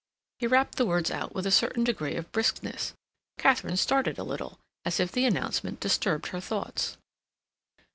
He 0.39 0.47
rapped 0.47 0.79
the 0.79 0.85
words 0.87 1.11
out 1.11 1.35
with 1.35 1.45
a 1.45 1.51
certain 1.51 1.83
degree 1.83 2.15
of 2.15 2.31
briskness. 2.31 2.93
Katharine 3.37 3.77
started 3.77 4.17
a 4.17 4.23
little, 4.23 4.57
as 4.83 4.99
if 4.99 5.11
the 5.11 5.25
announcement 5.25 5.79
disturbed 5.79 6.29
her 6.29 6.39
thoughts. 6.39 6.97